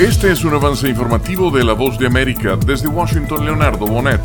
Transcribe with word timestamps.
Este 0.00 0.32
es 0.32 0.44
un 0.44 0.54
avance 0.54 0.88
informativo 0.88 1.50
de 1.50 1.62
La 1.62 1.74
Voz 1.74 1.98
de 1.98 2.06
América 2.06 2.56
desde 2.56 2.88
Washington, 2.88 3.44
Leonardo 3.44 3.84
Bonet. 3.84 4.22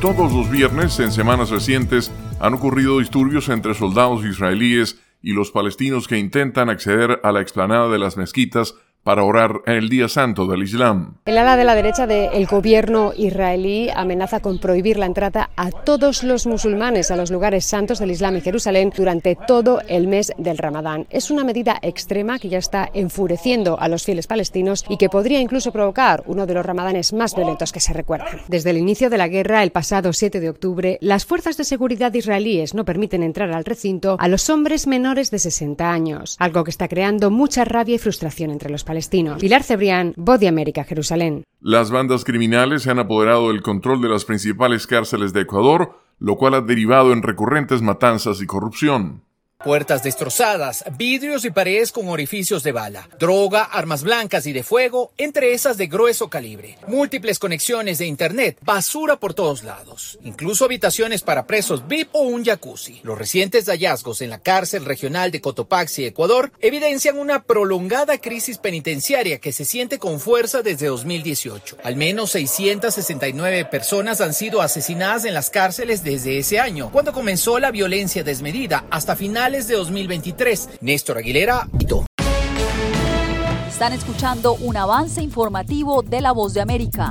Todos 0.00 0.32
los 0.32 0.50
viernes, 0.50 0.98
en 0.98 1.12
semanas 1.12 1.50
recientes, 1.50 2.10
han 2.40 2.54
ocurrido 2.54 3.00
disturbios 3.00 3.50
entre 3.50 3.74
soldados 3.74 4.24
israelíes 4.24 4.98
y 5.20 5.34
los 5.34 5.50
palestinos 5.50 6.08
que 6.08 6.16
intentan 6.16 6.70
acceder 6.70 7.20
a 7.22 7.32
la 7.32 7.42
explanada 7.42 7.90
de 7.90 7.98
las 7.98 8.16
mezquitas 8.16 8.76
para 9.02 9.24
orar 9.24 9.62
en 9.66 9.74
el 9.74 9.88
Día 9.88 10.08
Santo 10.08 10.46
del 10.46 10.62
Islam. 10.62 11.16
El 11.24 11.38
ala 11.38 11.56
de 11.56 11.64
la 11.64 11.74
derecha 11.74 12.06
del 12.06 12.46
gobierno 12.46 13.12
israelí 13.16 13.88
amenaza 13.94 14.40
con 14.40 14.58
prohibir 14.58 14.98
la 14.98 15.06
entrada 15.06 15.50
a 15.56 15.70
todos 15.70 16.22
los 16.22 16.46
musulmanes 16.46 17.10
a 17.10 17.16
los 17.16 17.30
lugares 17.30 17.64
santos 17.64 17.98
del 17.98 18.10
Islam 18.10 18.36
y 18.36 18.40
Jerusalén 18.40 18.92
durante 18.94 19.36
todo 19.36 19.80
el 19.88 20.06
mes 20.06 20.32
del 20.36 20.58
Ramadán. 20.58 21.06
Es 21.10 21.30
una 21.30 21.44
medida 21.44 21.78
extrema 21.82 22.38
que 22.38 22.48
ya 22.48 22.58
está 22.58 22.90
enfureciendo 22.92 23.80
a 23.80 23.88
los 23.88 24.04
fieles 24.04 24.26
palestinos 24.26 24.84
y 24.88 24.96
que 24.96 25.08
podría 25.08 25.40
incluso 25.40 25.72
provocar 25.72 26.22
uno 26.26 26.46
de 26.46 26.54
los 26.54 26.66
ramadanes 26.66 27.12
más 27.12 27.34
violentos 27.34 27.72
que 27.72 27.80
se 27.80 27.92
recuerdan. 27.92 28.40
Desde 28.48 28.70
el 28.70 28.78
inicio 28.78 29.10
de 29.10 29.18
la 29.18 29.28
guerra, 29.28 29.62
el 29.62 29.72
pasado 29.72 30.12
7 30.12 30.40
de 30.40 30.50
octubre, 30.50 30.98
las 31.00 31.24
fuerzas 31.24 31.56
de 31.56 31.64
seguridad 31.64 32.12
israelíes 32.12 32.74
no 32.74 32.84
permiten 32.84 33.22
entrar 33.22 33.50
al 33.52 33.64
recinto 33.64 34.16
a 34.18 34.28
los 34.28 34.50
hombres 34.50 34.86
menores 34.86 35.30
de 35.30 35.38
60 35.38 35.90
años, 35.90 36.36
algo 36.38 36.64
que 36.64 36.70
está 36.70 36.88
creando 36.88 37.30
mucha 37.30 37.64
rabia 37.64 37.94
y 37.94 37.98
frustración 37.98 38.50
entre 38.50 38.70
los 38.70 38.84
palestino. 38.90 39.36
Pilar 39.38 39.62
Cebrián, 39.62 40.14
Voz 40.16 40.40
de 40.40 40.48
América, 40.48 40.82
Jerusalén. 40.82 41.44
Las 41.60 41.92
bandas 41.92 42.24
criminales 42.24 42.82
se 42.82 42.90
han 42.90 42.98
apoderado 42.98 43.50
del 43.50 43.62
control 43.62 44.02
de 44.02 44.08
las 44.08 44.24
principales 44.24 44.88
cárceles 44.88 45.32
de 45.32 45.42
Ecuador, 45.42 45.96
lo 46.18 46.34
cual 46.34 46.54
ha 46.54 46.60
derivado 46.60 47.12
en 47.12 47.22
recurrentes 47.22 47.82
matanzas 47.82 48.42
y 48.42 48.46
corrupción. 48.46 49.22
Puertas 49.62 50.02
destrozadas, 50.02 50.84
vidrios 50.96 51.44
y 51.44 51.50
paredes 51.50 51.92
con 51.92 52.08
orificios 52.08 52.62
de 52.62 52.72
bala, 52.72 53.10
droga, 53.18 53.62
armas 53.62 54.02
blancas 54.02 54.46
y 54.46 54.54
de 54.54 54.62
fuego, 54.62 55.12
entre 55.18 55.52
esas 55.52 55.76
de 55.76 55.86
grueso 55.86 56.30
calibre, 56.30 56.78
múltiples 56.86 57.38
conexiones 57.38 57.98
de 57.98 58.06
internet, 58.06 58.56
basura 58.62 59.20
por 59.20 59.34
todos 59.34 59.62
lados, 59.62 60.18
incluso 60.24 60.64
habitaciones 60.64 61.20
para 61.20 61.46
presos 61.46 61.86
VIP 61.86 62.08
o 62.12 62.22
un 62.22 62.42
jacuzzi. 62.42 63.00
Los 63.02 63.18
recientes 63.18 63.66
hallazgos 63.66 64.22
en 64.22 64.30
la 64.30 64.38
cárcel 64.38 64.86
regional 64.86 65.30
de 65.30 65.42
Cotopaxi, 65.42 66.06
Ecuador, 66.06 66.52
evidencian 66.60 67.18
una 67.18 67.42
prolongada 67.42 68.16
crisis 68.16 68.56
penitenciaria 68.56 69.40
que 69.40 69.52
se 69.52 69.66
siente 69.66 69.98
con 69.98 70.20
fuerza 70.20 70.62
desde 70.62 70.86
2018. 70.86 71.76
Al 71.84 71.96
menos 71.96 72.30
669 72.30 73.66
personas 73.66 74.22
han 74.22 74.32
sido 74.32 74.62
asesinadas 74.62 75.26
en 75.26 75.34
las 75.34 75.50
cárceles 75.50 76.02
desde 76.02 76.38
ese 76.38 76.58
año, 76.60 76.90
cuando 76.90 77.12
comenzó 77.12 77.58
la 77.58 77.70
violencia 77.70 78.24
desmedida, 78.24 78.86
hasta 78.90 79.16
finales 79.50 79.66
de 79.66 79.74
2023. 79.74 80.70
Néstor 80.80 81.18
Aguilera, 81.18 81.66
Quito. 81.76 82.06
Están 83.68 83.92
escuchando 83.92 84.54
un 84.54 84.76
avance 84.76 85.22
informativo 85.22 86.02
de 86.02 86.20
La 86.20 86.30
Voz 86.30 86.54
de 86.54 86.60
América. 86.60 87.10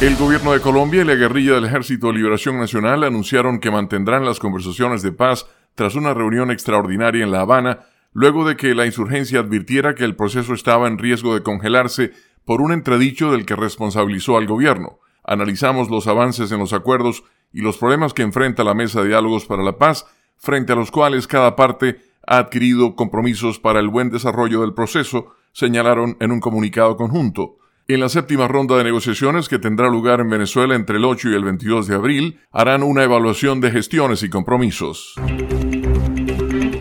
El 0.00 0.16
gobierno 0.16 0.52
de 0.52 0.60
Colombia 0.60 1.02
y 1.02 1.04
la 1.04 1.14
guerrilla 1.14 1.54
del 1.54 1.66
Ejército 1.66 2.06
de 2.06 2.14
Liberación 2.14 2.58
Nacional 2.58 3.04
anunciaron 3.04 3.60
que 3.60 3.70
mantendrán 3.70 4.24
las 4.24 4.38
conversaciones 4.38 5.02
de 5.02 5.12
paz 5.12 5.46
tras 5.74 5.94
una 5.94 6.14
reunión 6.14 6.50
extraordinaria 6.50 7.24
en 7.24 7.30
La 7.30 7.40
Habana, 7.40 7.80
luego 8.14 8.48
de 8.48 8.56
que 8.56 8.74
la 8.74 8.86
insurgencia 8.86 9.40
advirtiera 9.40 9.94
que 9.94 10.04
el 10.04 10.16
proceso 10.16 10.54
estaba 10.54 10.88
en 10.88 10.96
riesgo 10.96 11.34
de 11.34 11.42
congelarse 11.42 12.12
por 12.46 12.62
un 12.62 12.72
entredicho 12.72 13.30
del 13.30 13.44
que 13.44 13.56
responsabilizó 13.56 14.38
al 14.38 14.46
gobierno. 14.46 15.00
Analizamos 15.22 15.90
los 15.90 16.06
avances 16.06 16.50
en 16.52 16.60
los 16.60 16.72
acuerdos 16.72 17.24
y 17.56 17.62
los 17.62 17.78
problemas 17.78 18.12
que 18.12 18.20
enfrenta 18.20 18.64
la 18.64 18.74
Mesa 18.74 19.00
de 19.00 19.08
Diálogos 19.08 19.46
para 19.46 19.62
la 19.62 19.78
Paz, 19.78 20.04
frente 20.36 20.74
a 20.74 20.76
los 20.76 20.90
cuales 20.90 21.26
cada 21.26 21.56
parte 21.56 21.96
ha 22.26 22.36
adquirido 22.36 22.94
compromisos 22.94 23.58
para 23.58 23.80
el 23.80 23.88
buen 23.88 24.10
desarrollo 24.10 24.60
del 24.60 24.74
proceso, 24.74 25.32
señalaron 25.52 26.18
en 26.20 26.32
un 26.32 26.40
comunicado 26.40 26.98
conjunto. 26.98 27.56
En 27.88 28.00
la 28.00 28.10
séptima 28.10 28.46
ronda 28.46 28.76
de 28.76 28.84
negociaciones 28.84 29.48
que 29.48 29.58
tendrá 29.58 29.88
lugar 29.88 30.20
en 30.20 30.28
Venezuela 30.28 30.74
entre 30.74 30.98
el 30.98 31.06
8 31.06 31.30
y 31.30 31.34
el 31.34 31.44
22 31.44 31.86
de 31.86 31.94
abril, 31.94 32.40
harán 32.52 32.82
una 32.82 33.04
evaluación 33.04 33.62
de 33.62 33.70
gestiones 33.70 34.22
y 34.22 34.28
compromisos. 34.28 35.14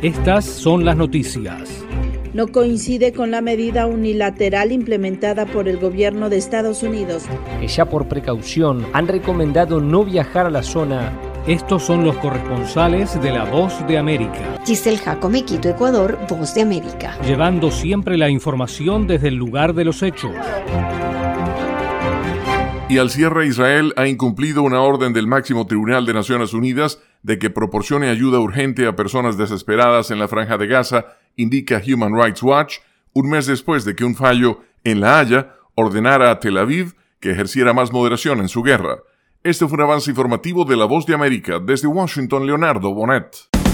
Estas 0.01 0.43
son 0.43 0.83
las 0.83 0.97
noticias 0.97 1.84
no 2.35 2.47
coincide 2.47 3.13
con 3.13 3.31
la 3.31 3.39
medida 3.39 3.87
unilateral 3.87 4.73
implementada 4.73 5.45
por 5.45 5.69
el 5.69 5.77
gobierno 5.77 6.29
de 6.29 6.35
Estados 6.35 6.83
Unidos. 6.83 7.23
Que 7.61 7.67
ya 7.69 7.85
por 7.85 8.09
precaución 8.09 8.85
han 8.91 9.07
recomendado 9.07 9.79
no 9.79 10.03
viajar 10.03 10.45
a 10.45 10.49
la 10.49 10.61
zona. 10.61 11.13
Estos 11.47 11.83
son 11.83 12.03
los 12.03 12.17
corresponsales 12.17 13.21
de 13.21 13.31
La 13.31 13.45
Voz 13.45 13.87
de 13.87 13.97
América. 13.97 14.59
Giselle 14.65 14.97
Jacome, 14.97 15.45
Quito, 15.45 15.69
Ecuador, 15.69 16.19
Voz 16.27 16.53
de 16.53 16.63
América. 16.63 17.17
Llevando 17.25 17.71
siempre 17.71 18.17
la 18.17 18.29
información 18.29 19.07
desde 19.07 19.29
el 19.29 19.35
lugar 19.35 19.73
de 19.73 19.85
los 19.85 20.03
hechos. 20.03 20.31
Y 22.89 22.97
al 22.97 23.11
cierre 23.11 23.47
Israel 23.47 23.93
ha 23.95 24.07
incumplido 24.07 24.61
una 24.61 24.81
orden 24.81 25.13
del 25.13 25.25
máximo 25.25 25.67
tribunal 25.67 26.05
de 26.05 26.13
Naciones 26.13 26.53
Unidas 26.53 26.99
de 27.23 27.39
que 27.39 27.49
proporcione 27.49 28.09
ayuda 28.09 28.39
urgente 28.39 28.87
a 28.87 28.95
personas 28.97 29.37
desesperadas 29.37 30.11
en 30.11 30.19
la 30.19 30.27
franja 30.27 30.57
de 30.57 30.67
Gaza 30.67 31.05
indica 31.35 31.81
Human 31.85 32.15
Rights 32.15 32.43
Watch, 32.43 32.77
un 33.13 33.29
mes 33.29 33.45
después 33.45 33.85
de 33.85 33.95
que 33.95 34.05
un 34.05 34.15
fallo 34.15 34.61
en 34.83 35.01
La 35.01 35.19
Haya 35.19 35.55
ordenara 35.75 36.31
a 36.31 36.39
Tel 36.39 36.57
Aviv 36.57 36.95
que 37.19 37.31
ejerciera 37.31 37.73
más 37.73 37.91
moderación 37.91 38.39
en 38.39 38.49
su 38.49 38.61
guerra. 38.61 38.97
Este 39.43 39.67
fue 39.67 39.77
un 39.77 39.83
avance 39.83 40.09
informativo 40.09 40.65
de 40.65 40.75
La 40.75 40.85
Voz 40.85 41.05
de 41.05 41.13
América 41.13 41.59
desde 41.59 41.87
Washington, 41.87 42.45
Leonardo 42.45 42.93
Bonet. 42.93 43.64